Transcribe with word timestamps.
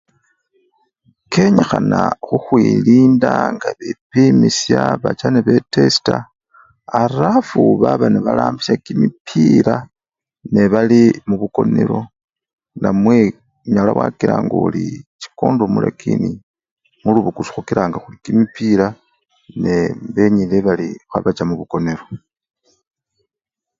Kenyikhana 1.31 2.01
khukhwilinda 2.25 3.33
nga 3.53 3.69
bepimisya 3.77 4.81
bacha 5.03 5.27
ne 5.31 5.41
betesita 5.47 6.15
alafu 7.03 7.61
baba 7.81 8.07
nebarambisya 8.11 8.75
kimipira 8.85 9.75
nebali 10.53 11.03
mubukonelo 11.27 11.99
namwe 12.81 13.17
onyala 13.65 13.91
wakilanga 13.99 14.55
oli 14.65 14.85
chikondomu 15.21 15.77
lakini 15.85 16.31
mulubukusu 17.03 17.51
khukilanga 17.53 17.97
khuri 17.99 18.17
kimipila 18.25 18.87
nee! 19.61 19.87
benyile 20.15 20.57
bali 20.67 20.87
khebacha 21.09 21.43
mubukonelo. 21.47 22.05